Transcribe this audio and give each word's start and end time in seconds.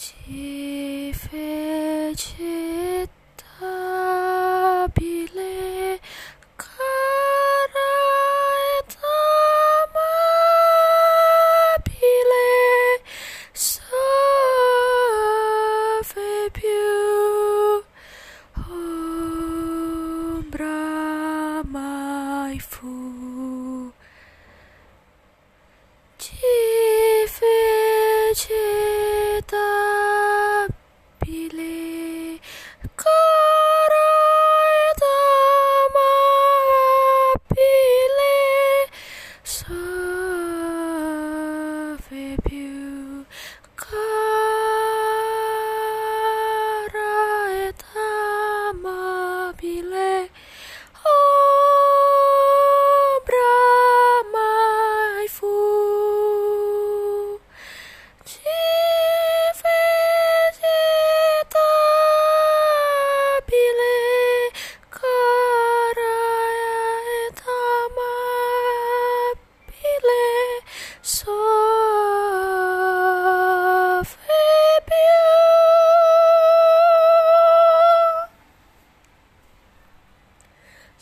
Ti 0.00 1.12
fece 1.12 2.56
tabile 3.36 4.80
cara 6.56 7.92
et 8.78 8.92
amabile 11.52 12.48
sove 13.52 13.90
più 16.50 16.88
ombra 20.32 20.80
mai 21.74 22.58
fu 22.58 22.88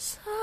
So 0.00 0.37